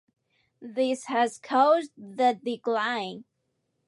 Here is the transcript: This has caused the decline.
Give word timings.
This 0.63 1.03
has 1.05 1.37
caused 1.37 1.91
the 1.95 2.39
decline. 2.43 3.25